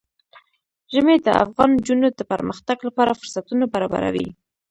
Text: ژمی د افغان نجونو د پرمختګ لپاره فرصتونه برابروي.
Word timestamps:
ژمی 0.93 1.17
د 1.21 1.27
افغان 1.43 1.69
نجونو 1.77 2.07
د 2.13 2.21
پرمختګ 2.31 2.77
لپاره 2.87 3.17
فرصتونه 3.19 3.65
برابروي. 3.73 4.27